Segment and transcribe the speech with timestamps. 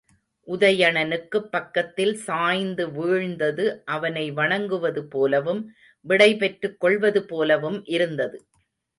[0.47, 3.65] உதயணனுக்குப் பக்கத்தில் சாய்ந்து வீழ்ந்தது,
[3.85, 5.61] அவனை வணங்குவது போலவும்
[6.05, 8.39] விடை பெற்றுக் கொள்வதுபோலவும் இருந்தது.